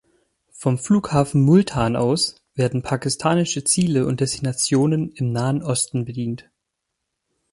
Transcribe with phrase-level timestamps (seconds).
[0.49, 6.49] Vom Flughafen Multan aus werden pakistanische Ziele und Destinationen im Nahen Osten bedient.